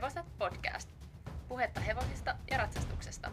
[0.00, 0.88] Hevoset podcast.
[1.48, 3.30] Puhetta hevosista ja ratsastuksesta.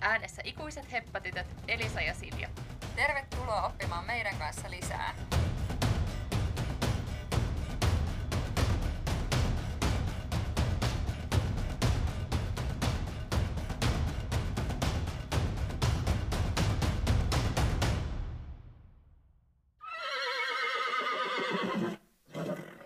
[0.00, 2.48] Äänessä ikuiset heppatytöt Elisa ja Silja.
[2.96, 5.14] Tervetuloa oppimaan meidän kanssa lisää.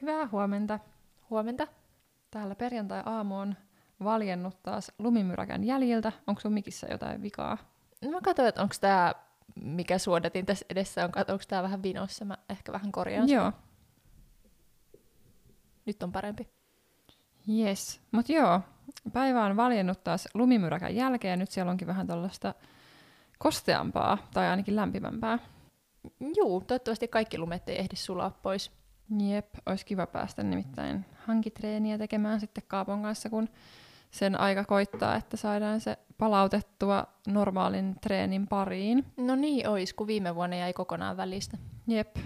[0.03, 0.79] Hyvää huomenta.
[1.31, 1.80] Huomenta.
[2.31, 3.55] Täällä perjantai-aamu on
[4.05, 6.13] valjennut taas lumimyräkän jäljiltä.
[6.27, 7.59] Onko sun mikissä jotain vikaa?
[8.03, 9.15] No mä katsoin, että onko tämä,
[9.63, 12.25] mikä suodatin tässä edessä, on, onko tämä vähän vinossa.
[12.25, 13.41] Mä ehkä vähän korjaan sitä.
[13.41, 13.53] Joo.
[15.87, 16.49] Nyt on parempi.
[17.49, 18.01] Yes.
[18.13, 18.61] Mut joo,
[19.13, 21.39] päivä on valjennut taas lumimyräkän jälkeen.
[21.39, 22.55] Nyt siellä onkin vähän tällaista
[23.39, 25.39] kosteampaa tai ainakin lämpimämpää.
[26.37, 28.80] Juu, toivottavasti kaikki lumet ei ehdi sulaa pois.
[29.19, 33.49] Jep, olisi kiva päästä nimittäin hankitreeniä tekemään sitten Kaapon kanssa, kun
[34.11, 39.05] sen aika koittaa, että saadaan se palautettua normaalin treenin pariin.
[39.17, 41.59] No niin ois, kun viime vuonna jäi kokonaan välistä.
[41.87, 42.17] Jep.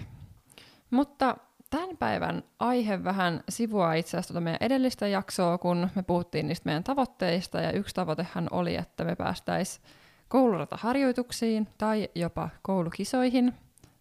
[0.91, 1.37] Mutta
[1.69, 6.65] tämän päivän aihe vähän sivuaa itse asiassa tuota meidän edellistä jaksoa, kun me puhuttiin niistä
[6.65, 9.85] meidän tavoitteista, ja yksi tavoitehan oli, että me päästäisiin
[10.27, 13.53] koulurataharjoituksiin tai jopa koulukisoihin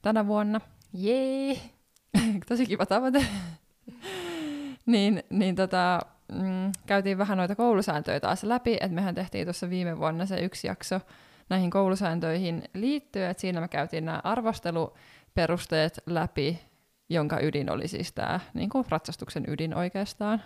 [0.02, 0.60] tänä vuonna.
[0.92, 1.73] Jee!
[2.48, 3.26] Tosi kiva tavoite.
[4.86, 6.00] niin, niin tota,
[6.32, 10.66] mm, käytiin vähän noita koulusääntöjä taas läpi, että mehän tehtiin tuossa viime vuonna se yksi
[10.66, 11.00] jakso
[11.48, 16.60] näihin koulusääntöihin liittyen, että siinä me käytiin nämä arvosteluperusteet läpi,
[17.08, 20.42] jonka ydin oli siis tämä niin kuin ratsastuksen ydin oikeastaan.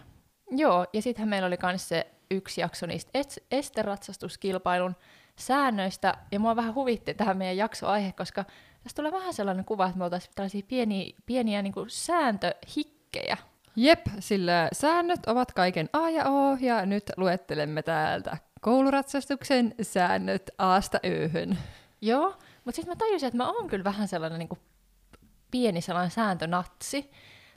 [0.51, 4.97] Joo, ja sittenhän meillä oli myös se yksi jakso niistä est- esteratsastuskilpailun
[5.37, 8.45] säännöistä, ja mua vähän huvitti tähän meidän jaksoaihe, koska
[8.89, 13.37] tässä tulee vähän sellainen kuva, että me oltaisiin tällaisia pieniä, pieniä niin kuin sääntöhikkejä.
[13.77, 21.01] Jep, sillä säännöt ovat kaiken A ja O, ja nyt luettelemme täältä kouluratsastuksen säännöt Aasta
[21.07, 21.59] Öhön.
[22.01, 24.59] Joo, mutta sitten mä tajusin, että mä oon kyllä vähän sellainen niin kuin
[25.51, 27.11] pieni sellainen sääntönatsi.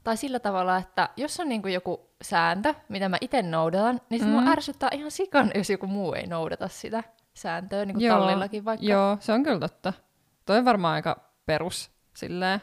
[0.04, 4.20] Tai sillä tavalla, että jos on niin kuin joku sääntö, mitä mä itse noudatan, niin
[4.20, 4.40] sitten mm.
[4.40, 4.44] Mm.
[4.44, 8.66] mua ärsyttää ihan sikan, jos joku muu ei noudata sitä sääntöä, niin kuin Joo, tallillakin
[8.66, 8.86] vaikka.
[8.86, 9.94] Joo, se on kyllä totta.
[10.46, 12.62] Toi on varmaan aika perus silleen.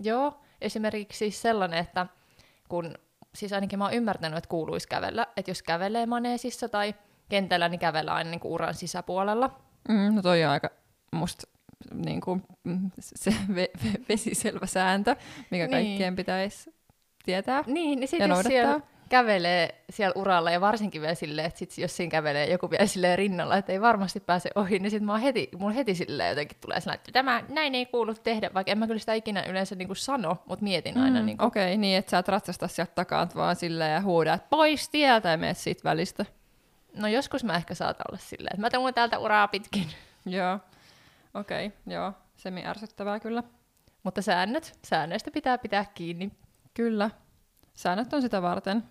[0.00, 2.06] Joo, esimerkiksi siis sellainen, että
[2.68, 2.94] kun,
[3.34, 6.94] siis ainakin mä oon ymmärtänyt, että kuuluisi kävellä, että jos kävelee maneesissa tai
[7.28, 9.60] kentällä, niin kävellä aina niin kuin uran sisäpuolella.
[9.88, 10.70] Mm, no toi on aika
[11.12, 11.48] musta
[11.92, 15.16] niin kuin, mm, se ve- ve- vesiselvä sääntö,
[15.50, 15.70] mikä Niin.
[15.70, 16.74] kaikkien pitäisi
[17.24, 18.97] tietää Niin, niin ja sitten jos siellä noudattaa.
[19.08, 23.18] Kävelee siellä uralla ja varsinkin vielä silleen, että sit jos siinä kävelee joku vielä silleen
[23.18, 26.80] rinnalla, että ei varmasti pääse ohi, niin sitten oon heti, mulla heti silleen jotenkin tulee
[26.80, 29.88] sellainen, että tämä näin ei kuulu tehdä, vaikka en mä kyllä sitä ikinä yleensä niin
[29.88, 31.20] kuin sano, mutta mietin aina.
[31.20, 34.00] Mm, Niin kuin, Okei, okay, niin että sä et ratsasta sieltä takaa vaan silleen ja
[34.00, 36.24] huuda, että pois tieltä ja meet siitä välistä.
[36.96, 39.86] No joskus mä ehkä saatan olla silleen, että mä tuun täältä uraa pitkin.
[40.26, 40.58] Joo,
[41.34, 43.42] okei, okay, joo, semi ärsyttävää kyllä.
[44.02, 46.30] Mutta säännöt, säännöistä pitää pitää kiinni.
[46.74, 47.10] Kyllä,
[47.74, 48.84] säännöt on sitä varten.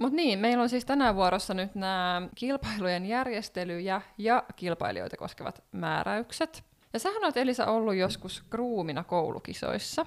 [0.00, 6.64] Mutta niin, meillä on siis tänään vuorossa nyt nämä kilpailujen järjestelyjä ja kilpailijoita koskevat määräykset.
[6.92, 10.06] Ja sähän oot Elisa ollut joskus kruumina koulukisoissa.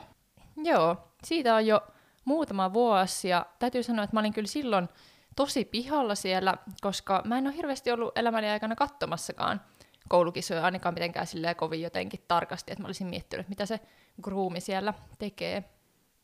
[0.64, 1.82] Joo, siitä on jo
[2.26, 4.90] muutama vuosi ja täytyy sanoa, että mä olin kyllä silloin
[5.36, 9.62] tosi pihalla siellä, koska mä en ole hirveästi ollut elämäni aikana katsomassakaan
[10.10, 13.80] koulukisoja ainakaan mitenkään silleen kovin jotenkin tarkasti, että mä olisin miettinyt, mitä se
[14.22, 15.64] gruumi siellä tekee.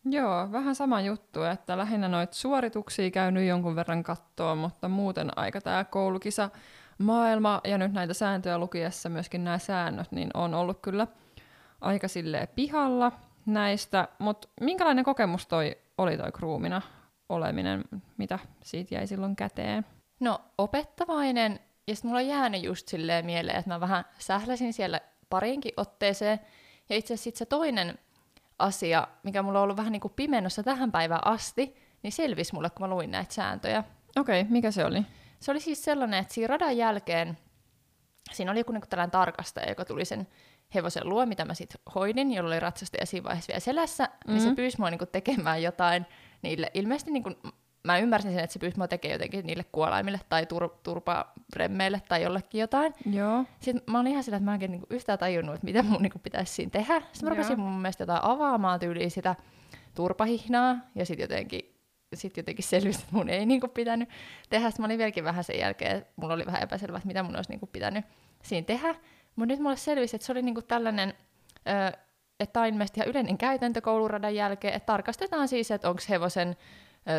[0.06, 5.62] Joo, vähän sama juttu, että lähinnä noita suorituksia käynyt jonkun verran kattoa, mutta muuten aika
[5.62, 6.50] tämä koulukisa
[6.98, 11.08] maailma ja nyt näitä sääntöjä lukiessa myöskin nämä säännöt, niin on ollut kyllä
[11.82, 13.12] aika silleen pihalla
[13.46, 16.82] näistä, mutta minkälainen kokemus toi oli toi kruumina
[17.30, 17.84] oleminen,
[18.18, 19.86] mitä siitä jäi silloin käteen?
[20.20, 25.01] No, opettavainen, ja sitten mulla on jäänyt just silleen mieleen, että mä vähän sähläsin siellä
[25.30, 26.40] parinkin otteeseen,
[26.90, 28.00] ja itse asiassa se toinen
[28.60, 32.69] asia, mikä mulla on ollut vähän niin kuin pimennossa tähän päivään asti, niin selvisi mulle,
[32.69, 33.84] kun mä luin näitä sääntöjä.
[34.16, 35.06] Okei, okay, mikä se oli?
[35.40, 37.38] Se oli siis sellainen, että siinä radan jälkeen
[38.31, 40.28] siinä oli joku niin tällainen tarkastaja, joka tuli sen
[40.75, 44.34] hevosen luo, mitä mä sitten hoidin, jolla oli ratsastaja siinä vaiheessa vielä selässä, mm-hmm.
[44.34, 44.56] niin se Mhm.
[44.56, 46.06] pyysi mua niin tekemään jotain
[46.42, 46.72] niille.
[46.74, 47.36] Ilmeisesti niin kuin,
[47.86, 52.24] mä ymmärsin sen, että se pyysi mua tekemään jotenkin niille kuolaimille tai tur- turparemmeille tai
[52.24, 52.94] jollekin jotain.
[53.12, 53.46] Joo.
[53.60, 56.02] Sitten mä olin ihan sillä, että mä en oikein niinku yhtään tajunnut, että mitä mun
[56.02, 57.02] niinku pitäisi siinä tehdä.
[57.02, 57.36] Sitten mä Joo.
[57.36, 59.36] rupesin mun mielestä jotain avaamaan tyyliin sitä
[59.96, 61.76] turpahihnaa, ja sitten jotenkin,
[62.14, 64.10] sit jotenkin selvisi, että mun ei niinku pitänyt
[64.50, 64.70] tehdä.
[64.70, 67.36] Sitten mä olin vieläkin vähän sen jälkeen, että mulla oli vähän epäselvää, että mitä mun
[67.36, 68.06] olisi niinku pitänyt
[68.44, 68.96] siinä tehdä.
[69.36, 71.14] Mutta nyt mulle selvisi, että se oli niinku tällainen,
[71.68, 71.98] ö,
[72.40, 76.56] että tämä on ilmeisesti ihan yleinen käytäntö kouluradan jälkeen, että tarkastetaan siis, että onko hevosen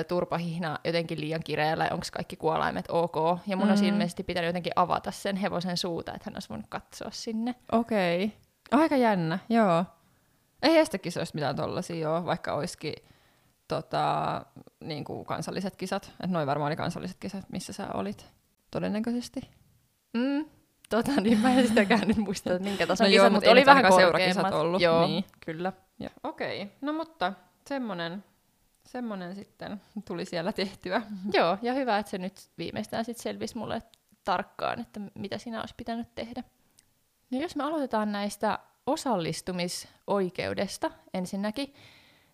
[0.08, 3.16] turpahihna jotenkin liian kireellä, onko kaikki kuolaimet ok.
[3.46, 3.70] Ja mun mm.
[3.70, 7.54] olisi ilmeisesti pitänyt jotenkin avata sen hevosen suuta, että hän olisi voinut katsoa sinne.
[7.72, 8.24] Okei.
[8.24, 8.80] Okay.
[8.80, 9.84] Aika jännä, joo.
[10.62, 12.94] Ei estekisoista mitään tollasia joo, vaikka olisikin
[13.68, 14.42] tota,
[14.80, 16.12] niin kuin kansalliset kisat.
[16.24, 18.26] Et noin varmaan oli kansalliset kisat, missä sä olit.
[18.70, 19.40] Todennäköisesti.
[20.14, 20.44] Mm.
[20.90, 23.50] Tota, niin mä en sitäkään nyt muista, että minkä tason No joo, kisa, mut mutta
[23.50, 24.18] oli vähän korkeammat.
[24.18, 25.24] seurakisat ollut, Joo, niin.
[25.46, 25.72] kyllä.
[26.22, 26.74] Okei, okay.
[26.80, 27.32] no mutta
[27.68, 28.24] semmonen,
[28.86, 31.02] semmonen sitten tuli siellä tehtyä.
[31.32, 33.82] Joo, ja hyvä, että se nyt viimeistään sitten selvisi mulle
[34.24, 36.42] tarkkaan, että mitä siinä olisi pitänyt tehdä.
[37.30, 41.74] No jos me aloitetaan näistä osallistumisoikeudesta ensinnäkin,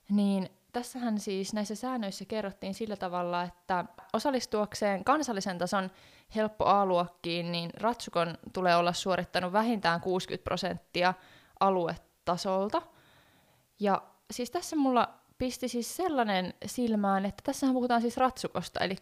[0.09, 5.91] niin tässähän siis näissä säännöissä kerrottiin sillä tavalla, että osallistuakseen kansallisen tason
[6.35, 11.15] helppo A-luokkiin, niin Ratsukon tulee olla suorittanut vähintään 60 prosenttia
[11.61, 12.83] aluetasolta.
[13.81, 18.97] Ja siis tässä mulla pisti siis sellainen silmään, että tässähän puhutaan siis ratsukosta, eli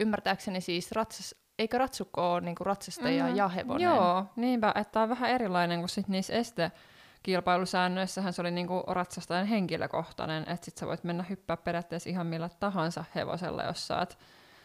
[0.00, 3.36] ymmärtääkseni siis ratsas, eikö ratsukko ole niinku ratsastaja Mhm.
[3.36, 3.84] ja hevonen?
[3.84, 9.46] Joo, niinpä, että tää on vähän erilainen kuin sit niissä estekilpailusäännöissähän se oli niinku ratsastajan
[9.46, 14.18] henkilökohtainen, että sit sä voit mennä hyppää periaatteessa ihan millä tahansa hevosella, jos sä oot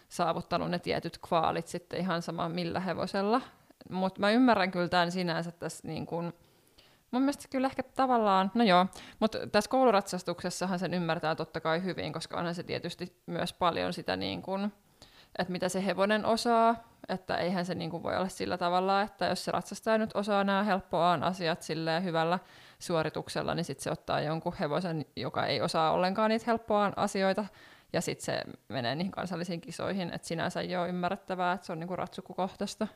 [0.10, 3.42] saavuttanut ne tietyt kvaalit sitten ihan sama millä hevosella.
[3.90, 6.34] Mutta mä ymmärrän kyllä tämän sinänsä tässä niin kuin,
[7.12, 8.86] mun mielestä kyllä ehkä tavallaan, no joo,
[9.20, 14.16] mutta tässä kouluratsastuksessahan sen ymmärtää totta kai hyvin, koska onhan se tietysti myös paljon sitä
[14.16, 14.74] niin kuin,
[15.40, 16.76] että mitä se hevonen osaa,
[17.10, 20.44] että eihän se niin kuin voi olla sillä tavalla, että jos se ratsastaja nyt osaa
[20.44, 22.40] nämä helppoaan asiat silleen hyvällä
[22.80, 27.46] suorituksella, niin sitten se ottaa jonkun hevosen, joka ei osaa ollenkaan niitä helppoaan asioita,
[27.94, 31.80] ja sitten se menee niihin kansallisiin kisoihin, että sinänsä ei ole ymmärrettävää, että se on
[31.80, 32.88] niinku ratsukukohtaista.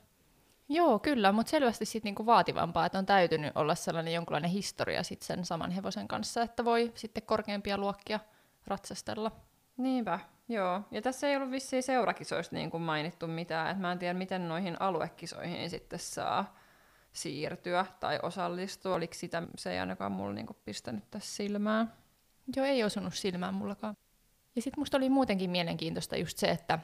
[0.74, 5.22] Joo, kyllä, mutta selvästi sit niinku vaativampaa, että on täytynyt olla sellainen jonkunlainen historia sit
[5.22, 8.20] sen saman hevosen kanssa, että voi sitten korkeampia luokkia
[8.68, 9.32] ratsastella.
[9.78, 10.82] Niinpä, joo.
[10.92, 14.48] Ja tässä ei ollut vissiin seurakisoista niin kuin mainittu mitään, että mä en tiedä, miten
[14.48, 16.58] noihin aluekisoihin sitten saa
[17.12, 18.96] siirtyä tai osallistua.
[18.96, 21.94] Oliko sitä, se ei ainakaan mulla niin kuin pistänyt tässä silmään.
[22.56, 23.98] Joo, ei osunut silmään mullakaan.
[24.56, 26.80] Ja sitten musta oli muutenkin mielenkiintoista just se, että,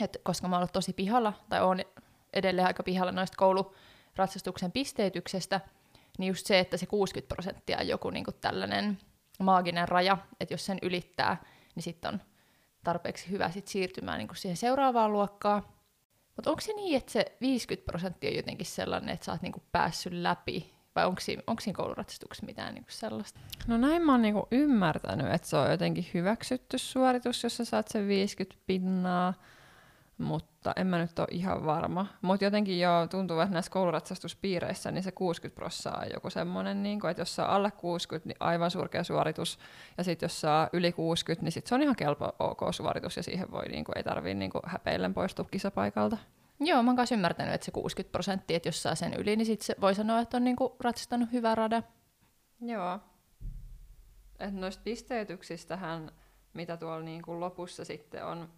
[0.00, 1.80] että koska mä oon ollut tosi pihalla, tai oon
[2.34, 5.60] edelleen aika pihalla noista kouluratsastuksen pisteytyksestä,
[6.18, 8.98] niin just se, että se 60 prosenttia on joku niin tällainen
[9.38, 11.36] maaginen raja, että jos sen ylittää,
[11.74, 12.20] niin sitten on
[12.84, 15.62] tarpeeksi hyvä sit siirtymään niin siihen seuraavaan luokkaan.
[16.36, 19.52] Mutta onko se niin, että se 50 prosenttia on jotenkin sellainen, että sä oot niin
[19.72, 23.40] päässyt läpi, vai onko siinä, onko siinä kouluratsastuksessa mitään niin sellaista?
[23.66, 27.88] No näin mä oon niinku ymmärtänyt, että se on jotenkin hyväksytty suoritus, jos sä saat
[27.88, 29.34] sen 50 pinnaa,
[30.18, 32.06] mutta en mä nyt ole ihan varma.
[32.22, 37.06] Mutta jotenkin jo tuntuu, että näissä kouluratsastuspiireissä niin se 60 prossaa on joku semmoinen, niin
[37.10, 39.58] että jos saa alle 60, niin aivan surkea suoritus,
[39.98, 43.22] ja sitten jos saa yli 60, niin sit se on ihan kelpo ok suoritus, ja
[43.22, 46.16] siihen voi, niin kuin, ei tarvii niin häpeillen poistua kisapaikalta.
[46.60, 49.62] Joo, mä oon ymmärtänyt, että se 60 prosenttia, että jos saa sen yli, niin sit
[49.62, 51.82] se voi sanoa, että on niinku ratsastanut hyvä rada.
[52.60, 52.98] Joo.
[54.38, 56.12] Et noista pisteytyksistähän,
[56.54, 58.48] mitä tuolla niinku lopussa sitten on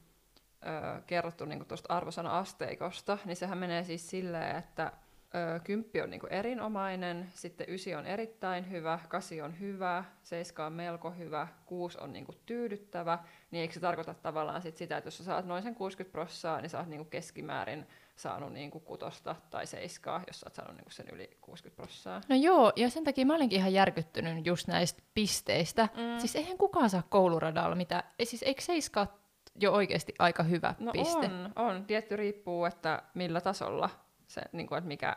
[0.62, 4.92] ö, kerrottu niinku tuosta arvosana-asteikosta, niin sehän menee siis silleen, että
[5.34, 10.72] ö, kymppi on niinku erinomainen, sitten ysi on erittäin hyvä, kasi on hyvä, seiska on
[10.72, 13.18] melko hyvä, kuusi on niinku tyydyttävä,
[13.50, 16.60] niin eikö se tarkoita tavallaan sit sitä, että jos sä saat noin sen 60 prossaa,
[16.60, 20.90] niin sä oot niinku keskimäärin saanut niinku kutosta tai seiskaa, jos sä oot saanut niinku
[20.90, 22.20] sen yli 60 prossaa.
[22.28, 25.82] No joo, ja sen takia mä olinkin ihan järkyttynyt just näistä pisteistä.
[25.82, 26.18] Mm.
[26.18, 28.02] Siis eihän kukaan saa kouluradalla mitään.
[28.18, 29.25] Ei, siis eikö seiskaa
[29.60, 31.26] jo oikeasti aika hyvä No piste?
[31.26, 31.84] on, on.
[31.84, 33.90] Tietty riippuu, että millä tasolla
[34.26, 35.16] se, niin kuin, että mikä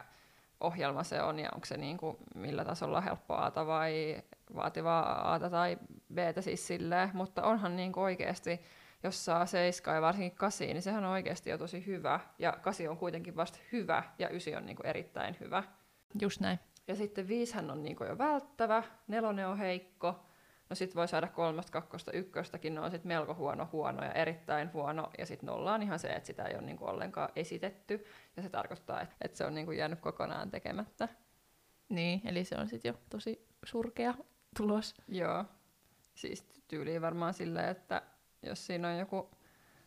[0.62, 4.24] ohjelma se on ja onko se niin kuin, millä tasolla helppo aata vai
[4.55, 5.77] vaativaa aata tai
[6.13, 8.62] b siis silleen, mutta onhan niin kuin oikeasti,
[9.03, 12.88] jos saa seiskaa ja varsinkin kasi, niin sehän on oikeasti jo tosi hyvä ja kasi
[12.88, 15.63] on kuitenkin vasta hyvä ja ysi on niin kuin erittäin hyvä.
[16.22, 16.60] Just näin.
[16.88, 20.25] Ja sitten viishän on niin kuin jo välttävä, nelonen on heikko,
[20.70, 24.74] no sitten voi saada kolmosta, kakkosta, ykköstäkin, ne on sitten melko huono, huono ja erittäin
[24.74, 28.06] huono, ja sitten nolla on ihan se, että sitä ei ole niinku ollenkaan esitetty,
[28.38, 31.08] ja se tarkoittaa, että, että se on niinku jäänyt kokonaan tekemättä.
[31.90, 34.14] Niin, eli se on sitten jo tosi surkea
[34.58, 34.96] tulos.
[35.08, 35.46] Joo,
[36.16, 38.02] siis tyyliin varmaan silleen, että
[38.44, 39.30] jos siinä on joku,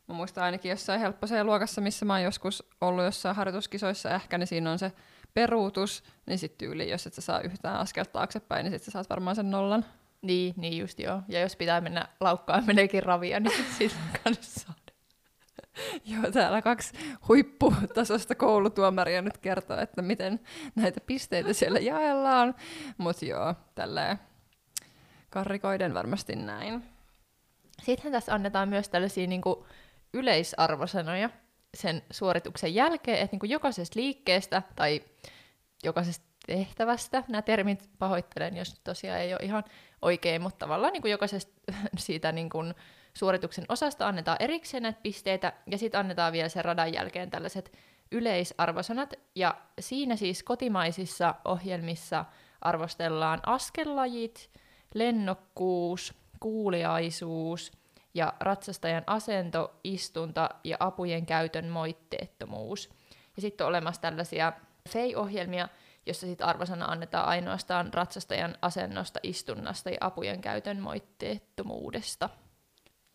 [0.09, 4.47] mä muistan ainakin jossain helpposeen luokassa, missä mä oon joskus ollut jossain harjoituskisoissa ehkä, niin
[4.47, 4.93] siinä on se
[5.35, 9.11] peruutus, niin sitten tyyliin, jos et sä saa yhtään askelta taaksepäin, niin sitten sä saat
[9.11, 9.85] varmaan sen nollan.
[10.23, 11.23] Niin, niin just joo.
[11.29, 14.83] Ja jos pitää mennä laukkaan meneekin ravia, niin siitä kanssa saada.
[16.14, 16.93] Joo, täällä kaksi
[17.29, 20.41] huipputasosta koulutuomaria nyt kertoo, että miten
[20.75, 22.55] näitä pisteitä siellä jaellaan.
[22.99, 24.19] Mutta joo, tälleen
[25.31, 26.85] karrikoiden varmasti näin.
[27.83, 29.64] Sittenhän tässä annetaan myös tällaisia niin kuin
[30.12, 31.31] yleisarvosanoja
[31.75, 35.02] sen suorituksen jälkeen, että niin kuin jokaisesta liikkeestä tai
[35.85, 39.65] jokaisesta tehtävästä, nämä termit pahoittelen, jos tosiaan ei ole ihan
[40.03, 41.53] oikein, mutta tavallaan niin kuin jokaisesta
[41.97, 42.75] siitä niin kuin
[43.15, 47.79] suorituksen osasta annetaan erikseen näitä pisteitä, ja sitten annetaan vielä sen radan jälkeen tällaiset
[48.11, 52.25] yleisarvosanat, ja siinä siis kotimaisissa ohjelmissa
[52.61, 54.51] arvostellaan askellajit,
[54.95, 57.73] lennokkuus, kuuliaisuus
[58.15, 62.91] ja ratsastajan asento, istunta ja apujen käytön moitteettomuus.
[63.37, 64.53] Ja sitten on olemassa tällaisia
[64.89, 65.69] FEI-ohjelmia,
[66.06, 72.28] jossa sitten arvosana annetaan ainoastaan ratsastajan asennosta, istunnasta ja apujen käytön moitteettomuudesta.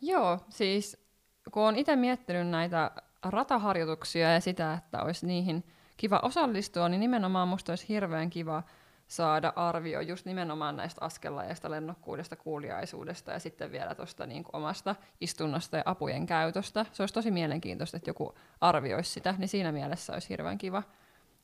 [0.02, 1.08] Joo, siis
[1.52, 2.92] kun olen itse miettinyt näitä
[3.26, 5.64] rataharjoituksia ja sitä, että olisi niihin
[5.98, 8.64] kiva osallistua, niin nimenomaan musta olisi hirveän kiva
[9.08, 15.78] saada arvio just nimenomaan näistä askellajeista, lennokkuudesta, kuuliaisuudesta ja sitten vielä tuosta niin omasta istunnosta
[15.78, 16.86] ja apujen käytöstä.
[16.92, 20.84] Se olisi tosi mielenkiintoista, että joku arvioisi sitä, niin siinä mielessä olisi hirveän kiva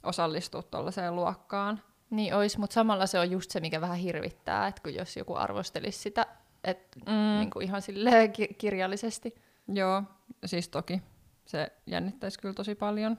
[0.04, 1.82] osallistua tuollaiseen luokkaan.
[2.10, 5.36] Niin olisi, mutta samalla se on just se, mikä vähän hirvittää, että kun jos joku
[5.36, 6.26] arvostelisi sitä,
[6.64, 7.40] että mm.
[7.40, 9.36] niin kuin ihan silleen ki- kirjallisesti.
[9.68, 10.04] Joo,
[10.46, 11.02] siis toki.
[11.46, 13.18] Se jännittäisi kyllä tosi paljon.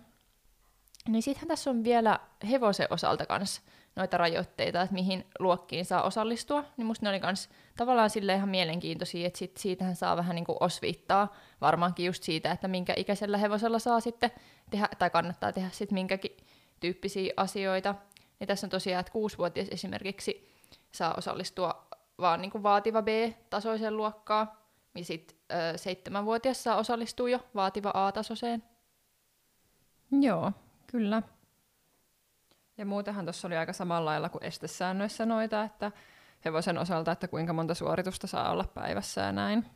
[1.08, 3.62] Niin sittenhän tässä on vielä hevosen osalta kanssa
[3.96, 8.48] noita rajoitteita, että mihin luokkiin saa osallistua, niin musta ne oli kans tavallaan sille ihan
[8.48, 13.38] mielenkiintoisia, että sit siitähän saa vähän niin kuin osviittaa varmaankin just siitä, että minkä ikäisellä
[13.38, 14.30] hevosella saa sitten
[14.70, 16.36] tehdä, tai kannattaa tehdä sitten minkäkin
[16.84, 17.94] tyyppisiä asioita.
[18.40, 20.52] Niin tässä on tosiaan, että kuusivuotias esimerkiksi
[20.92, 21.86] saa osallistua
[22.18, 24.52] vaan niin kuin vaativa B-tasoiseen luokkaan,
[24.94, 25.36] ja sitten
[25.76, 28.62] seitsemänvuotias saa osallistua jo vaativa A-tasoiseen.
[30.20, 30.52] Joo,
[30.86, 31.22] kyllä.
[32.78, 35.92] Ja muutenhan tuossa oli aika samalla lailla kuin estesäännöissä noita, että
[36.44, 39.66] hevosen osalta, että kuinka monta suoritusta saa olla päivässä ja näin.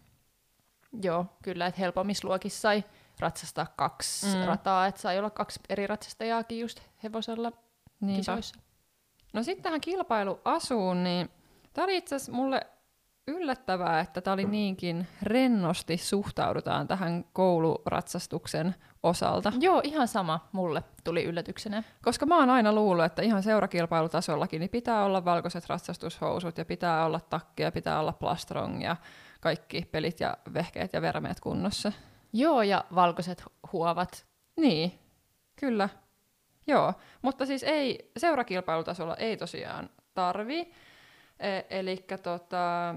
[1.03, 2.85] Joo, kyllä, että helpommissa luokissa sai
[3.21, 4.45] ratsastaa kaksi mm.
[4.45, 7.53] rataa, että sai olla kaksi eri ratsastajaakin just hevosella
[8.01, 8.19] Niinpä.
[8.19, 8.55] kisoissa.
[9.33, 11.31] No sitten tähän kilpailuasuun, niin
[11.73, 12.67] tämä oli itse asiassa mulle
[13.29, 19.53] yllättävää, että tämä oli niinkin rennosti suhtaudutaan tähän kouluratsastuksen osalta.
[19.61, 21.83] Joo, ihan sama mulle tuli yllätyksenä.
[22.03, 27.05] Koska mä oon aina luullut, että ihan seurakilpailutasollakin niin pitää olla valkoiset ratsastushousut ja pitää
[27.05, 28.97] olla takki ja pitää olla plastrong ja
[29.41, 31.93] kaikki pelit ja vehkeet ja vermeet kunnossa.
[32.33, 34.27] Joo, ja valkoiset huovat.
[34.57, 34.99] Niin,
[35.57, 35.89] kyllä.
[36.67, 36.93] Joo,
[37.23, 40.73] mutta siis ei, seurakilpailutasolla ei tosiaan tarvi.
[41.41, 42.95] E- eli tota,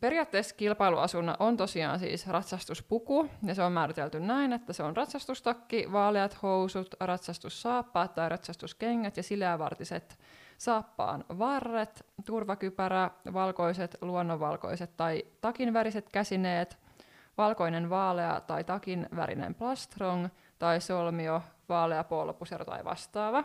[0.00, 5.92] periaatteessa kilpailuasuna on tosiaan siis ratsastuspuku, ja se on määritelty näin, että se on ratsastustakki,
[5.92, 10.18] vaaleat housut, ratsastussaappaat tai ratsastuskengät ja sileävartiset
[10.58, 16.78] saappaan varret, turvakypärä, valkoiset, luonnonvalkoiset tai takinväriset käsineet,
[17.38, 23.44] valkoinen vaalea tai takin värinen plastrong tai solmio, vaalea polpusero tai vastaava.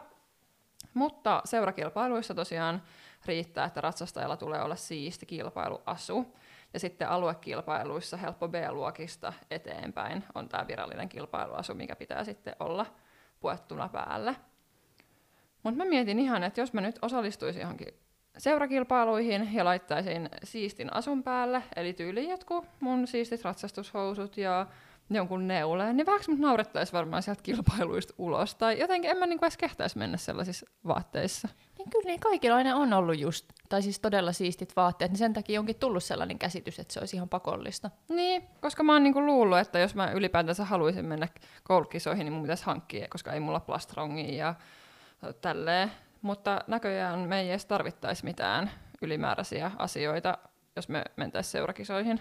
[0.94, 2.84] Mutta seurakilpailuissa tosiaan
[3.26, 6.36] riittää, että ratsastajalla tulee olla siisti kilpailuasu.
[6.74, 12.86] Ja sitten aluekilpailuissa helppo B-luokista eteenpäin on tämä virallinen kilpailuasu, mikä pitää sitten olla
[13.40, 14.36] puettuna päällä.
[15.64, 18.00] Mutta mä mietin ihan, että jos mä nyt osallistuisin johonkin
[18.40, 24.66] seurakilpailuihin ja laittaisin siistin asun päälle, eli tyyliin jotkut mun siistit ratsastushousut ja
[25.10, 28.56] jonkun neuleen, niin vähän mut naurettaisi varmaan sieltä kilpailuista ulos.
[28.56, 31.48] Tai jotenkin en mä niinku edes kehtäisi mennä sellaisissa vaatteissa.
[31.78, 35.34] Niin kyllä niin kaikilla aina on ollut just, tai siis todella siistit vaatteet, niin sen
[35.34, 37.90] takia onkin tullut sellainen käsitys, että se olisi ihan pakollista.
[38.10, 41.28] Niin, koska mä oon niinku luullut, että jos mä ylipäätänsä haluaisin mennä
[41.64, 44.56] koulukisoihin, niin mun pitäisi hankkia, koska ei mulla plastrongia ja
[45.42, 45.92] tälleen.
[46.22, 48.72] Mutta näköjään me ei edes tarvittaisi mitään
[49.02, 50.38] ylimääräisiä asioita,
[50.76, 52.20] jos me mentäisiin seurakisoihin.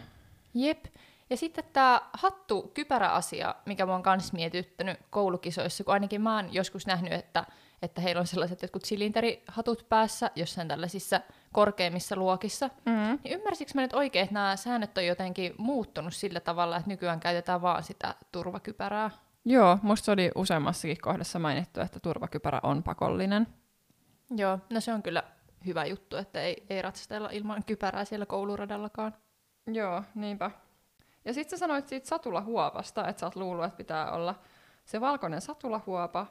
[0.55, 0.85] Jep.
[1.31, 6.55] Ja sitten tämä hattu kypäräasia, mikä mua on kans mietityttänyt koulukisoissa, kun ainakin mä oon
[6.55, 7.45] joskus nähnyt, että,
[7.83, 11.21] että heillä on sellaiset jotkut silinterihatut päässä jossain tällaisissa
[11.52, 12.71] korkeimmissa luokissa.
[12.87, 13.19] Mm-hmm.
[13.25, 17.21] Niin ymmärsikö mä nyt oikein, että nämä säännöt on jotenkin muuttunut sillä tavalla, että nykyään
[17.21, 19.11] käytetään vaan sitä turvakypärää?
[19.45, 23.47] Joo, musta se oli useammassakin kohdassa mainittu, että turvakypärä on pakollinen.
[24.30, 25.23] Joo, no se on kyllä
[25.66, 29.14] hyvä juttu, että ei, ei ratsastella ilman kypärää siellä kouluradallakaan.
[29.66, 30.50] Joo, niinpä.
[31.25, 34.35] Ja sitten sä sanoit siitä satulahuopasta, että sä oot luullut, että pitää olla
[34.85, 36.26] se valkoinen satulahuopa,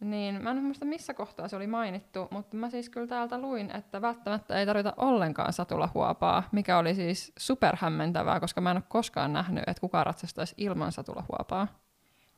[0.00, 3.70] niin mä en muista missä kohtaa se oli mainittu, mutta mä siis kyllä täältä luin,
[3.76, 9.32] että välttämättä ei tarvita ollenkaan satulahuopaa, mikä oli siis superhämmentävää, koska mä en ole koskaan
[9.32, 11.68] nähnyt, että kukaan ratsastaisi ilman satulahuopaa.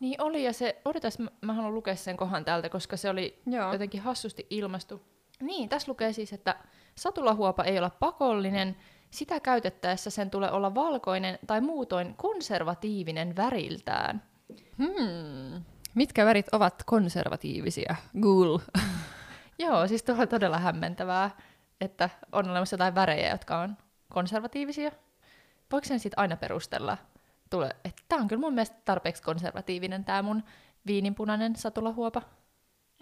[0.03, 3.43] Niin oli, ja se, odotas, mä, mä haluan lukea sen kohan täältä, koska se oli
[3.47, 3.73] Joo.
[3.73, 5.03] jotenkin hassusti ilmastu.
[5.41, 6.57] Niin, tässä lukee siis, että
[6.95, 8.77] satulahuopa ei ole pakollinen,
[9.11, 14.23] sitä käytettäessä sen tulee olla valkoinen tai muutoin konservatiivinen väriltään.
[14.79, 15.65] Hmm.
[15.95, 17.97] Mitkä värit ovat konservatiivisia?
[18.21, 18.63] Google.
[19.65, 21.31] Joo, siis tuo on todella hämmentävää,
[21.81, 23.77] että on olemassa jotain värejä, jotka on
[24.13, 24.91] konservatiivisia.
[25.73, 26.99] Voiko sen sitten aina perustella?
[27.53, 30.43] Tule, että tämä on kyllä mun mielestä tarpeeksi konservatiivinen tämä mun
[30.87, 32.23] viininpunainen satulahuopa.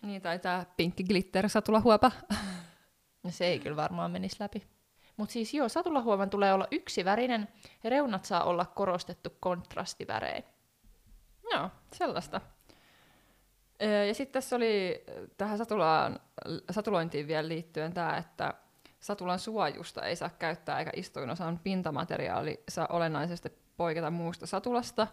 [0.02, 2.12] Niin, tai tämä pinkki glitter satulahuopa.
[3.22, 4.66] No se ei kyllä varmaan menisi läpi.
[5.16, 7.48] Mutta siis joo, satulahuovan tulee olla yksi värinen
[7.84, 10.44] ja reunat saa olla korostettu kontrastivärein.
[11.52, 12.40] Joo, sellaista.
[14.08, 15.04] Ja sitten tässä oli
[15.36, 16.20] tähän satulaan,
[16.70, 18.54] satulointiin vielä liittyen tämä, että
[19.00, 25.06] satulan suojusta ei saa käyttää eikä istuinosan pintamateriaali saa olennaisesti poiketa muusta satulasta.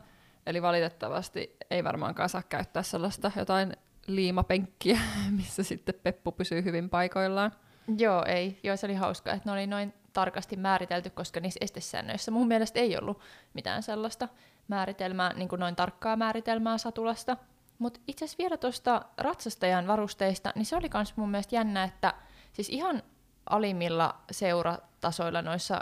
[0.46, 3.74] Eli valitettavasti ei varmaankaan saa käyttää sellaista jotain
[4.08, 5.00] liimapenkkiä,
[5.38, 7.52] missä sitten peppu pysyy hyvin paikoillaan.
[7.98, 8.60] Joo, ei.
[8.64, 12.80] Joo, se oli hauska, että ne oli noin tarkasti määritelty, koska niissä estesäännöissä mun mielestä
[12.80, 13.20] ei ollut
[13.54, 14.28] mitään sellaista
[14.68, 17.38] määritelmää, niin kuin noin tarkkaa määritelmää satulasta.
[17.80, 22.14] Mutta itse asiassa vielä tuosta ratsastajan varusteista, niin se oli myös mun mielestä jännä, että
[22.54, 23.04] siis ihan
[23.50, 25.82] alimmilla seuratasoilla noissa,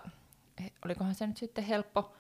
[0.60, 2.14] eh, olikohan se nyt sitten helppo,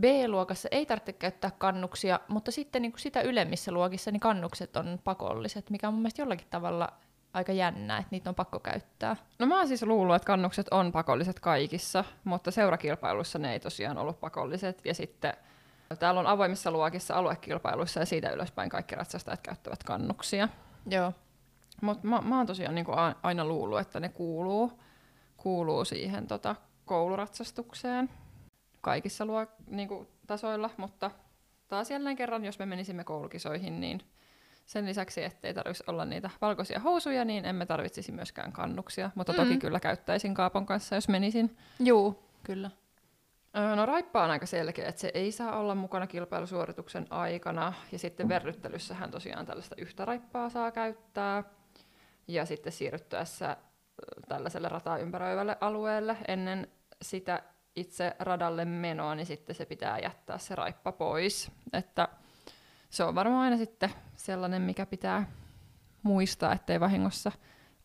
[0.00, 5.00] B-luokassa ei tarvitse käyttää kannuksia, mutta sitten niin kuin sitä ylemmissä luokissa niin kannukset on
[5.04, 6.92] pakolliset, mikä on mun mielestä jollakin tavalla
[7.34, 9.16] aika jännää, että niitä on pakko käyttää.
[9.38, 13.98] No mä oon siis luullut, että kannukset on pakolliset kaikissa, mutta seurakilpailuissa ne ei tosiaan
[13.98, 14.80] ollut pakolliset.
[14.84, 15.34] Ja sitten
[15.98, 20.48] täällä on avoimissa luokissa aluekilpailuissa ja siitä ylöspäin kaikki ratsastajat käyttävät kannuksia.
[20.86, 21.12] Joo.
[21.82, 24.72] Mutta mä, mä oon tosiaan niinku aina luullut, että ne kuuluu,
[25.36, 28.10] kuuluu siihen tota, kouluratsastukseen
[28.82, 31.10] kaikissa luo, niinku, tasoilla, mutta
[31.68, 34.00] taas jälleen kerran, jos me menisimme koulukisoihin, niin
[34.66, 39.52] sen lisäksi, ettei tarvitsisi olla niitä valkoisia housuja, niin emme tarvitsisi myöskään kannuksia, mutta toki
[39.52, 39.58] Mm.
[39.58, 41.56] kyllä käyttäisin Kaapon kanssa, jos menisin.
[41.80, 42.70] Juu, kyllä.
[43.76, 47.72] No raippa on aika selkeä, että se ei saa olla mukana kilpailusuorituksen aikana.
[47.92, 51.44] Ja sitten verryttelyssähän tosiaan tällaista yhtä raippaa saa käyttää.
[52.28, 53.56] Ja sitten siirryttäessä
[54.28, 56.68] tällaiselle rataa ympäröivälle alueelle ennen
[57.02, 57.42] sitä
[57.76, 61.50] itse radalle menoa, niin sitten se pitää jättää se raippa pois.
[61.72, 62.08] Että
[62.90, 65.26] se on varmaan aina sitten sellainen, mikä pitää
[66.02, 67.32] muistaa, ettei vahingossa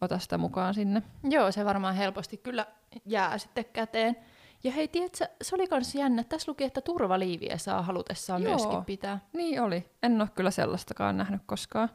[0.01, 1.01] ota sitä mukaan sinne.
[1.23, 2.65] Joo, se varmaan helposti kyllä
[3.05, 4.15] jää sitten käteen.
[4.63, 6.23] Ja hei, tiedätkö, se oli kans jännä.
[6.23, 8.51] Tässä luki, että turvaliiviä saa halutessaan Joo.
[8.51, 9.19] myöskin pitää.
[9.33, 9.89] Niin oli.
[10.03, 11.89] En ole kyllä sellaistakaan nähnyt koskaan.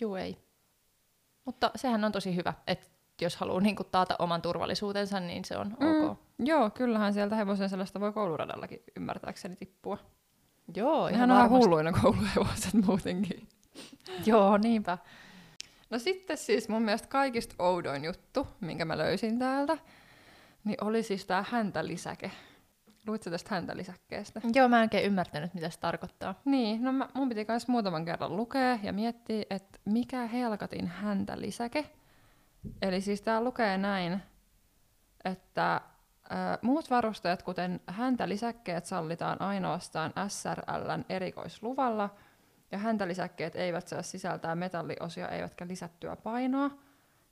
[0.00, 0.38] Joo, ei.
[1.44, 2.86] Mutta sehän on tosi hyvä, että
[3.20, 6.04] jos haluaa niin taata oman turvallisuutensa, niin se on mm.
[6.04, 6.18] ok.
[6.38, 9.98] Joo, kyllähän sieltä hevosen sellaista voi kouluradallakin ymmärtääkseni tippua.
[10.76, 13.48] Joo, Ihan on vähän hulluina kouluhevoset muutenkin.
[14.26, 14.98] Joo, niinpä.
[15.90, 19.78] No sitten siis mun mielestä kaikista oudoin juttu, minkä mä löysin täältä,
[20.64, 22.30] niin oli siis tää häntälisäke.
[23.06, 24.40] Luitko tästä häntälisäkkeestä?
[24.54, 26.40] Joo, mä en oikein ymmärtänyt, mitä se tarkoittaa.
[26.44, 31.84] Niin, no mä, mun piti myös muutaman kerran lukea ja miettiä, että mikä helkatin häntälisäke.
[32.82, 34.22] Eli siis tää lukee näin,
[35.24, 35.80] että
[36.62, 42.14] muut varusteet, kuten häntälisäkkeet, sallitaan ainoastaan SRLn erikoisluvalla,
[42.72, 46.70] ja häntälisäkkeet eivät saa sisältää metalliosia eivätkä lisättyä painoa.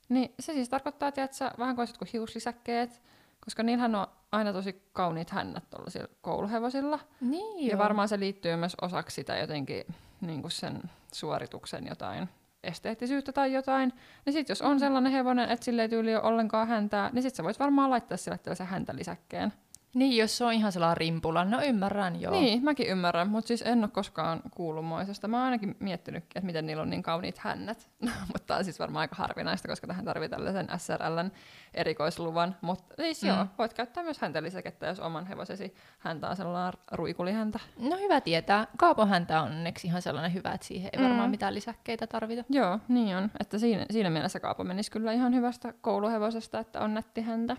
[0.09, 1.21] Niin se siis tarkoittaa, että
[1.59, 3.03] vähän kuin kuin hiuslisäkkeet,
[3.41, 6.99] koska niillähän on aina tosi kauniit hännät tuollaisilla kouluhevosilla.
[7.21, 9.85] Niin, Ja varmaan se liittyy myös osaksi sitä jotenkin
[10.21, 12.29] niin kuin sen suorituksen jotain
[12.65, 13.93] esteettisyyttä tai jotain.
[14.25, 17.35] Niin sit jos on sellainen hevonen, että sille ei tyyli ole ollenkaan häntää, niin sit
[17.35, 19.53] sä voit varmaan laittaa sille tällaisen häntälisäkkeen.
[19.95, 21.45] Niin, jos se on ihan sellainen rimpula.
[21.45, 22.33] No ymmärrän, joo.
[22.33, 25.29] Niin, mäkin ymmärrän, mutta siis en ole koskaan kuullut moisesta.
[25.29, 27.89] Mä oon ainakin miettinyt, että miten niillä on niin kauniit hännät.
[28.33, 31.31] mutta tää on siis varmaan aika harvinaista, koska tähän tarvii tällaisen SRLn
[31.75, 32.57] erikoisluvan.
[32.61, 33.29] Mutta siis mm.
[33.29, 37.61] joo, voit käyttää myös häntälisäkettä, jos oman hevosesi häntä on sellainen ruikulihäntä.
[37.79, 38.67] No hyvä tietää.
[38.77, 41.31] Kaapon häntä on onneksi ihan sellainen hyvä, että siihen ei varmaan Mm.
[41.31, 42.45] mitään lisäkkeitä tarvita.
[42.51, 43.31] Joo, niin on.
[43.41, 47.57] Että siinä, siinä mielessä Kaapo menisi kyllä ihan hyvästä kouluhevosesta, että on nätti häntä.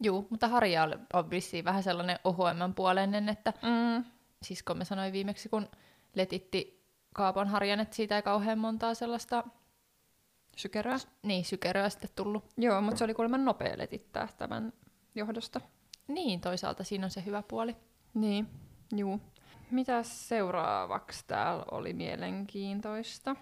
[0.00, 4.04] Joo, mutta Harja on- vissiin vähän sellainen ohuemman puoleinen, että Mm.
[4.42, 5.68] sisko me sanoi viimeksi, kun
[6.14, 6.84] letitti
[7.14, 9.44] Kaapon Harjan, että siitä ei kauhean montaa sellaista
[10.56, 10.96] Sykeröä.
[11.22, 12.44] niin, sykeröä sitten tullut.
[12.56, 14.72] Joo, mutta se oli kuulemma nopea letittää tämän
[15.14, 15.60] johdosta.
[16.08, 17.76] Niin, toisaalta siinä on se hyvä puoli.
[18.14, 18.46] Niin,
[18.96, 19.20] juu.
[19.70, 23.36] Mitäs seuraavaksi täällä oli mielenkiintoista?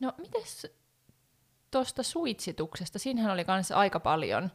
[0.00, 0.66] No, mites
[1.70, 2.98] tuosta suitsituksesta?
[2.98, 4.50] Siinähän oli kanssa aika paljon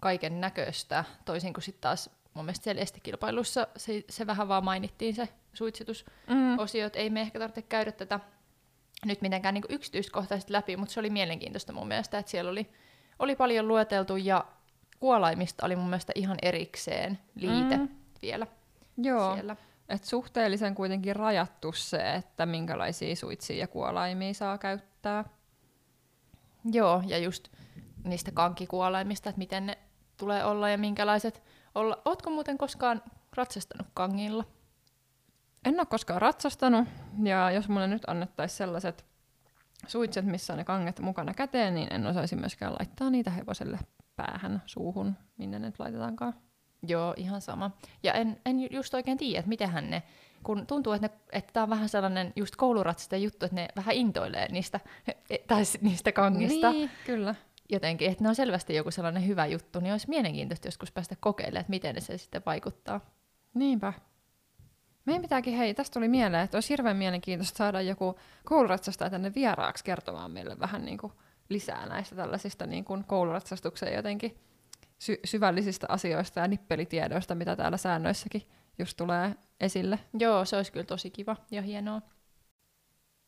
[0.00, 5.14] kaiken näköistä, toisin kuin sitten taas mun mielestä siellä estekilpailussa se, se vähän vaan mainittiin
[5.14, 6.86] se suitsitusosio, Mm.
[6.86, 8.20] että ei me ehkä tarvitse käydä tätä
[9.04, 12.70] nyt mitenkään niin yksityiskohtaisesti läpi, mutta se oli mielenkiintoista mun mielestä, että siellä oli,
[13.18, 14.44] oli paljon lueteltu ja
[15.00, 17.88] kuolaimista oli mun mielestä ihan erikseen liite Mm.
[18.22, 18.46] vielä
[18.96, 19.56] Joo, siellä.
[19.88, 25.24] et suhteellisen kuitenkin rajattu se, että minkälaisia suitsia ja kuolaimia saa käyttää.
[26.72, 27.48] Joo, ja just
[28.04, 29.78] niistä kankikuolaimista, että miten ne
[30.18, 31.42] tulee olla ja minkälaiset
[31.74, 32.02] olla.
[32.04, 33.02] Ootko muuten koskaan
[33.36, 34.44] ratsastanut kangilla?
[35.64, 36.88] En ole koskaan ratsastanut,
[37.22, 39.06] ja jos mulle nyt annettaisiin sellaiset
[39.86, 43.78] suitset, missä on ne kanget mukana käteen, niin en osaisi myöskään laittaa niitä hevoselle
[44.16, 46.34] päähän, suuhun, minne ne nyt laitetaankaan.
[46.82, 47.70] Joo, ihan sama.
[48.02, 50.02] Ja en, en ju- just oikein tiedä, että mitenhän ne,
[50.42, 53.94] kun tuntuu, että, ne, että tämä on vähän sellainen just kouluratsastajan juttu, että ne vähän
[53.94, 54.80] intoilee niistä,
[55.48, 56.70] tai s- niistä kangista.
[56.72, 57.34] Niin, kyllä.
[57.68, 61.60] Jotenkin, että ne on selvästi joku sellainen hyvä juttu, niin olisi mielenkiintoista joskus päästä kokeilemaan,
[61.60, 63.00] että miten se sitten vaikuttaa.
[63.54, 63.92] Niinpä.
[65.04, 69.84] Meidän pitääkin, hei, tästä tuli mieleen, että olisi hirveän mielenkiintoista saada joku kouluratsastaja tänne vieraaksi
[69.84, 71.12] kertomaan meille vähän niin kuin
[71.48, 74.38] lisää näistä tällaisista niin kuin kouluratsastuksen jotenkin
[74.98, 78.42] sy- syvällisistä asioista ja nippelitiedoista, mitä täällä säännöissäkin
[78.78, 79.98] just tulee esille.
[80.18, 82.02] Joo, se olisi kyllä tosi kiva ja hienoa.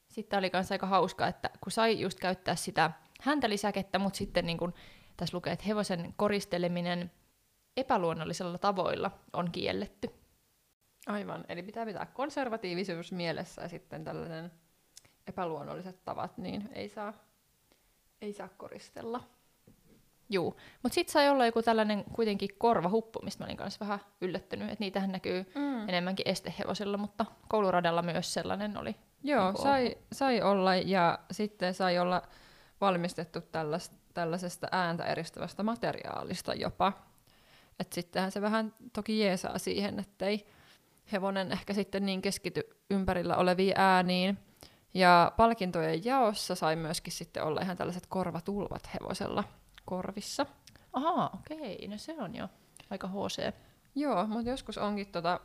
[0.09, 2.91] Sitten oli myös aika hauska, että kun sai just käyttää sitä
[3.23, 4.75] häntälisäkettä, mutta sitten niin kun
[5.17, 7.11] tässä lukee, että hevosen koristeleminen
[7.77, 10.11] epäluonnollisilla tavoilla on kielletty.
[11.07, 14.53] Aivan, eli pitää pitää konservatiivisuus mielessä ja sitten tällainen
[15.27, 17.13] epäluonnolliset tavat, niin ei saa,
[18.23, 19.21] ei saa koristella.
[20.33, 24.69] Juu, mutta sitten sai olla joku tällainen kuitenkin korvahuppu, mistä mä olin kanssa vähän yllättynyt,
[24.71, 25.89] että niitähän näkyy Mm.
[25.89, 28.97] enemmänkin estehevosilla, mutta kouluradalla myös sellainen oli.
[29.23, 32.23] Joo, Onko sai, sai olla ja sitten sai olla
[32.81, 36.93] valmistettu tällaista, tällaisesta ääntä eristävästä materiaalista jopa.
[37.81, 40.47] Et sittenhän se vähän toki jeesaa siihen, ettei
[41.13, 44.39] hevonen ehkä sitten niin keskity ympärillä oleviin ääniin.
[44.95, 49.45] Ja palkintojen jaossa sai myöskin sitten olla ihan tällaiset korvatulvat hevosella
[49.85, 50.47] korvissa.
[50.93, 52.49] Ahaa, okei, no se on jo
[52.91, 53.55] aika HC.
[53.95, 55.41] Joo, mutta joskus onkin tota,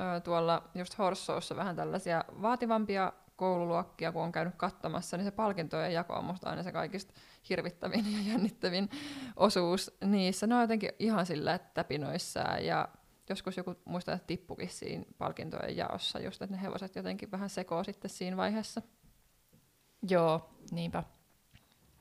[0.00, 5.92] ö, tuolla just Horssoussa vähän tällaisia vaativampia koululuokkia, kun on käynyt katsomassa, niin se palkintojen
[5.92, 7.12] jako on musta aina se kaikista
[7.48, 8.90] hirvittävin ja jännittävin
[9.36, 10.46] osuus niissä.
[10.46, 12.88] Ne on jotenkin ihan sillä täpinoissaan ja
[13.28, 17.84] joskus joku muistaa, että tippukin siinä palkintojen jaossa, just että ne hevoset jotenkin vähän sekoo
[17.84, 18.82] sitten siinä vaiheessa.
[20.10, 21.04] Joo, niinpä.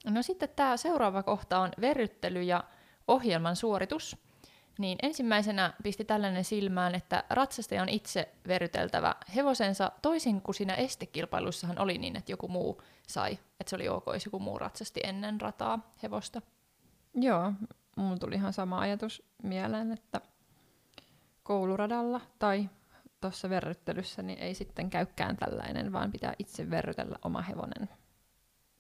[0.06, 2.64] No sitten tämä seuraava kohta on verryttely ja
[3.08, 4.27] ohjelman suoritus.
[4.78, 11.80] Niin ensimmäisenä pisti tällainen silmään, että ratsastaja on itse verryteltävä hevosensa toisin kuin siinä estekilpailussahan
[11.80, 13.32] oli niin, että joku muu sai.
[13.32, 16.42] Että se oli ok, jos joku muu ratsasti ennen rataa hevosta.
[17.14, 17.54] Joo,
[17.98, 20.22] mulla tuli ihan sama ajatus mieleen, että
[21.44, 22.70] kouluradalla tai
[23.22, 27.90] tuossa verryttelyssä niin ei sitten käykään tällainen, vaan pitää itse verrytellä oma hevonen.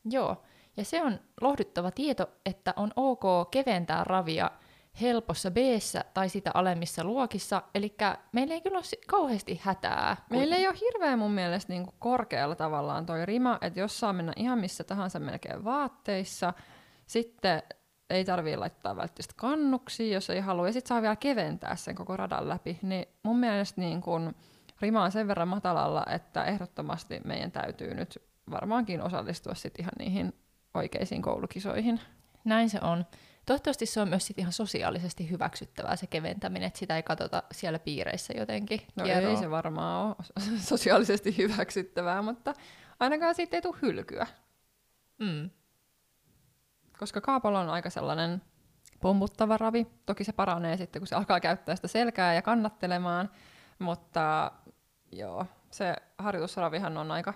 [0.06, 0.44] Joo,
[0.78, 4.52] ja se on lohduttava tieto, että on ok keventää ravia
[5.02, 5.58] helpossa b
[6.14, 7.96] tai sitä alemmissa luokissa, eli
[8.32, 10.18] meillä ei kyllä ole kauheasti hätää.
[10.30, 14.34] Meillä ei ole hirveän mun mielestä niin korkealla tavallaan toi rima, että jos saa mennä
[14.36, 16.54] ihan missä tahansa melkein vaatteissa,
[17.08, 17.64] sitten
[18.10, 22.18] ei tarvii laittaa välttämättä kannuksia, jos ei halua, ja sitten saa vielä keventää sen koko
[22.18, 24.36] radan läpi, niin mun mielestä niin kun
[24.82, 30.34] rima on sen verran matalalla, että ehdottomasti meidän täytyy nyt varmaankin osallistua sit ihan niihin
[30.74, 32.00] oikeisiin koulukisoihin.
[32.44, 33.06] Näin se on.
[33.48, 37.80] Toivottavasti se on myös sit ihan sosiaalisesti hyväksyttävää se keventäminen, että sitä ei katsota siellä
[37.80, 38.82] piireissä jotenkin.
[38.96, 39.30] No kieroa.
[39.30, 40.16] ei se varmaan ole
[40.60, 42.54] sosiaalisesti hyväksyttävää, mutta
[43.00, 44.28] ainakaan siitä ei tule hylkyä.
[45.18, 45.50] Mm.
[47.00, 48.42] Koska Kaapolla on aika sellainen
[49.02, 49.88] pommuttava ravi.
[50.06, 53.30] Toki se paranee sitten, kun se alkaa käyttää sitä selkää ja kannattelemaan.
[53.80, 54.52] Mutta
[55.12, 57.34] joo, se harjoitusravihan on aika,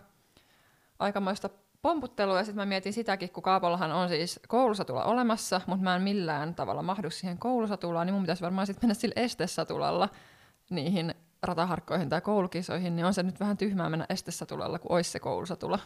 [1.00, 1.50] aikamoista
[1.82, 2.38] pomputtelua.
[2.38, 6.56] Ja sitten mä mietin sitäkin, kun Kaapollahan on siis koulusatula olemassa, mutta mä en millään
[6.56, 10.10] tavalla mahdu siihen koulusatulaan, niin mun pitäisi varmaan sitten mennä sillä estesatulalla
[10.70, 15.20] niihin rataharkkoihin tai koulukisoihin, niin on se nyt vähän tyhmää mennä estesatulalla, kun olisi se
[15.20, 15.80] koulusatula.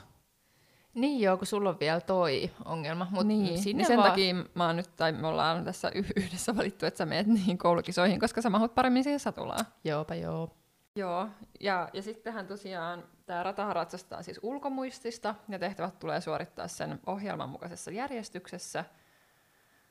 [0.94, 3.08] Niin joo, kun sulla on vielä toi ongelma.
[3.12, 4.10] Mut niin, sinne niin sen vaan...
[4.10, 8.20] takia mä oon nyt, tai me ollaan tässä yhdessä valittu, että sä meet niihin koulukisoihin,
[8.20, 9.66] koska sä mahut paremmin siihen satulaan.
[9.84, 10.50] Joopa joo.
[10.96, 11.28] Joo,
[11.60, 17.50] ja, ja sittenhän tosiaan tämä ratahan ratsastaa siis ulkomuistista, ja tehtävät tulee suorittaa sen ohjelman
[17.50, 18.86] mukaisessa järjestyksessä.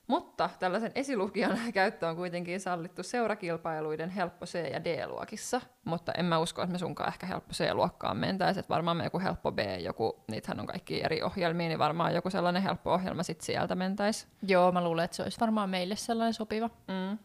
[0.06, 6.38] Mutta tällaisen esilukijan käyttö on kuitenkin sallittu seurakilpailuiden helppo C- ja D-luokissa, mutta en mä
[6.38, 10.24] usko, että me sunkaan ehkä helppo C-luokkaan mentäisiin, että varmaan me joku helppo B, joku,
[10.30, 14.26] niitähän on kaikki eri ohjelmia, niin varmaan joku sellainen helppo ohjelma sitten sieltä mentäisi.
[14.42, 16.70] Joo, mä luulen, että se olisi varmaan meille sellainen sopiva.
[16.88, 17.18] Mm.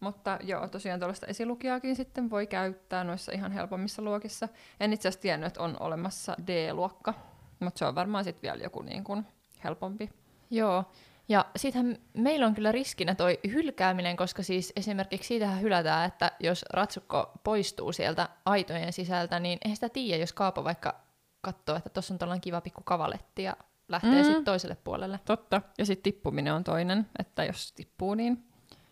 [0.00, 4.48] Mutta joo, tosiaan tuollaista esilukiaakin sitten voi käyttää noissa ihan helpommissa luokissa.
[4.80, 7.14] En itse asiassa tiennyt, että on olemassa D-luokka,
[7.60, 9.26] mutta se on varmaan sitten vielä joku niin kuin
[9.64, 10.10] helpompi.
[10.50, 10.84] Joo,
[11.30, 16.64] Ja sittenhän meillä on kyllä riskinä toi hylkääminen, koska siis esimerkiksi siitähän hylätään, että jos
[16.72, 21.00] ratsukko poistuu sieltä aitojen sisältä, niin eihän sitä tiedä, jos Kaapo vaikka
[21.40, 23.56] katsoo, että tuossa on tuollainen kiva pikku kavaletti ja
[23.88, 24.24] lähtee mm.
[24.24, 25.20] sitten toiselle puolelle.
[25.24, 25.62] Totta.
[25.78, 28.49] Ja sitten tippuminen on toinen, että jos tippuu, niin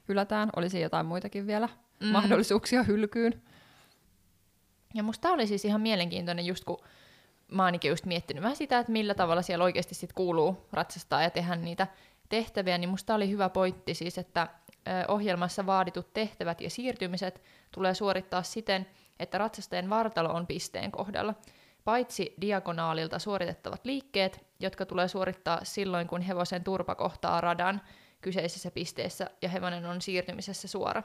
[0.09, 0.51] hylätään.
[0.57, 1.69] Olisi jotain muitakin vielä
[2.01, 2.07] mm.
[2.07, 3.43] mahdollisuuksia hylkyyn.
[4.95, 6.79] Ja musta tää oli siis ihan mielenkiintoinen just kun
[7.53, 11.31] mä ainakin just miettinyt vähän sitä, että millä tavalla siellä oikeasti sit kuuluu ratsastaa ja
[11.31, 11.87] tehdä niitä
[12.29, 14.49] tehtäviä, niin musta oli hyvä pointti siis, että
[15.09, 18.87] ohjelmassa vaaditut tehtävät ja siirtymiset tulee suorittaa siten,
[19.19, 21.35] että ratsastajan vartalo on pisteen kohdalla,
[21.85, 27.81] paitsi diagonaalilta suoritettavat liikkeet, jotka tulee suorittaa silloin, kun hevosen turpa kohtaa radan
[28.21, 31.03] kyseisessä pisteessä ja hevonen on siirtymisessä suora.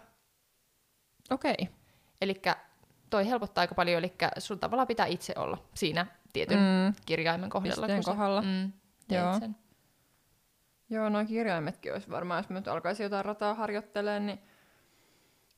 [1.31, 1.55] Okei.
[1.61, 1.75] Okay.
[2.21, 2.41] Eli
[3.09, 6.93] toi helpottaa aika paljon, eli sun tavalla pitää itse olla siinä tietyn mm.
[7.05, 7.87] kirjaimen kohdalla.
[7.87, 8.41] Pisteen kohdalla.
[8.41, 8.71] Mm,
[9.09, 9.39] Joo.
[9.39, 9.55] sen.
[10.89, 14.39] Joo, nuo kirjaimetkin olisi varmaan, jos mä nyt alkaisin jotain rataa harjoittelemaan, niin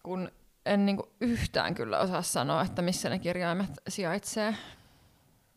[0.04, 0.32] kun
[0.66, 4.56] en niinku yhtään kyllä osaa sanoa, että missä ne kirjaimet sijaitsee.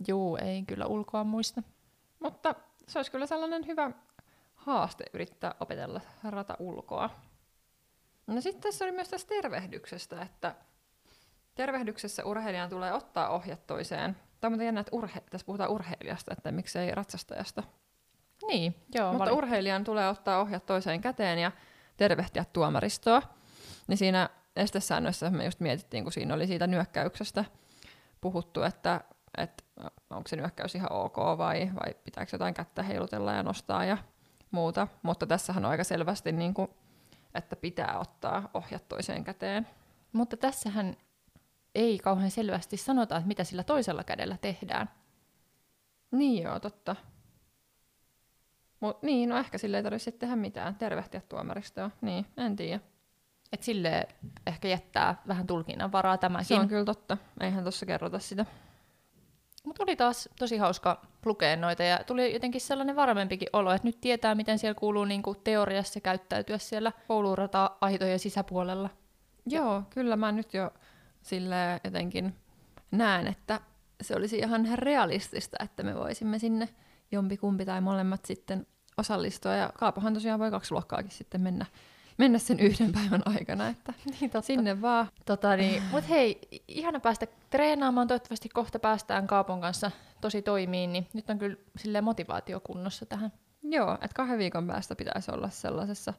[0.08, 1.62] Juu, ei kyllä ulkoa muista.
[2.18, 2.54] Mutta
[2.86, 3.90] se olisi kyllä sellainen hyvä
[4.68, 7.10] haaste yrittää opetella rata ulkoa.
[8.26, 10.54] No sitten tässä oli myös tästä tervehdyksestä, että
[11.54, 14.16] tervehdyksessä urheilijan tulee ottaa ohjat toiseen.
[14.40, 17.62] Tämä on jännä, että urhe- tässä puhutaan urheilijasta, että miksei ratsastajasta.
[18.46, 19.12] Niin, joo.
[19.12, 21.52] Mutta vali- urheilijan tulee ottaa ohjat toiseen käteen ja
[21.96, 23.22] tervehtiä tuomaristoa.
[23.86, 27.44] Niin siinä estesäännössä me just mietittiin, kun siinä oli siitä nyökkäyksestä
[28.20, 29.00] puhuttu, että,
[29.38, 29.64] että
[30.10, 33.98] onko se nyökkäys ihan ok vai, vai pitääkö jotain kättä heilutella ja nostaa ja
[34.50, 34.88] muuta.
[35.02, 36.70] Mutta tässähän on aika selvästi, niin kuin,
[37.34, 39.66] että pitää ottaa ohjat toiseen käteen.
[40.12, 40.96] Mutta tässähän
[41.74, 44.90] ei kauhean selvästi sanota, että mitä sillä toisella kädellä tehdään.
[46.10, 46.96] Niin joo, totta.
[48.80, 50.74] Mut niin, no ehkä sille ei tarvitse tehdä mitään.
[50.74, 51.90] Tervehtiä tuomaristoa.
[52.00, 52.80] Niin, en tiedä.
[53.52, 54.08] Et sille
[54.46, 56.46] ehkä jättää vähän tulkinnan varaa tämäkin.
[56.46, 57.16] Se on kyllä totta.
[57.40, 58.46] Eihän tuossa kerrota sitä.
[59.68, 64.00] Mutta oli taas tosi hauska lukea noita ja tuli jotenkin sellainen varmempikin olo, että nyt
[64.00, 68.90] tietää, miten siellä kuuluu niinku teoriassa käyttäytyä siellä koulurata-aitojen sisäpuolella.
[69.46, 70.70] Joo, kyllä mä nyt jo
[71.22, 72.34] sille jotenkin
[72.90, 73.60] näen, että
[74.00, 76.68] se olisi ihan realistista, että me voisimme sinne
[77.12, 79.54] jompikumpi tai molemmat sitten osallistua.
[79.54, 81.66] Ja Kaapohan tosiaan voi kaksi luokkaakin sitten mennä,
[82.18, 84.46] mennä sen yhden päivän aikana, että Niin totta.
[84.46, 85.08] sinne vaan.
[85.24, 88.08] Tota, niin, mut hei, ihana päästä treenaamaan.
[88.08, 93.32] Toivottavasti kohta päästään Kaapon kanssa tosi toimiin, niin nyt on kyllä motivaatio kunnossa tähän.
[93.62, 96.14] Joo, että kahden viikon päästä pitäisi olla sellaisessa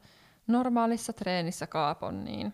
[0.47, 2.53] normaalissa treenissä Kaapon, niin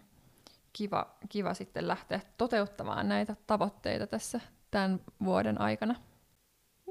[0.74, 4.40] kiva, kiva sitten lähteä toteuttamaan näitä tavoitteita tässä
[4.72, 5.96] tämän vuoden aikana.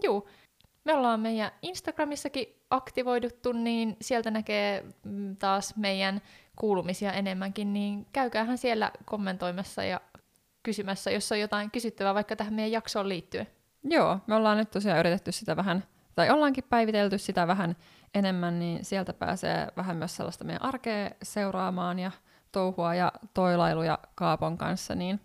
[0.03, 0.29] Juu,
[0.85, 6.23] me ollaan meidän Instagramissakin aktivoiduttu, niin sieltä näkee mm, taas meidän
[6.57, 10.01] kuulumisia enemmänkin, niin käykäähän siellä kommentoimassa ja
[10.63, 13.47] kysymässä, jos on jotain kysyttävää vaikka tähän meidän jaksoon liittyen.
[13.85, 17.77] Joo, me ollaan nyt tosiaan yritetty sitä vähän, tai ollaankin päivitelty sitä vähän
[18.15, 22.11] enemmän, niin sieltä pääsee vähän myös sellaista meidän arkea seuraamaan ja
[22.53, 25.21] touhua ja toilailuja Kaapon kanssa, niin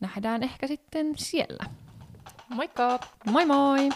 [0.00, 1.64] nähdään ehkä sitten siellä.
[2.48, 2.98] Moikka!
[3.30, 3.88] Moi moi!